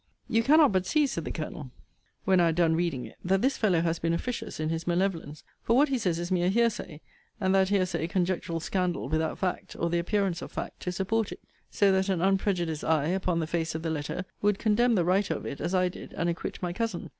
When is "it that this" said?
3.05-3.55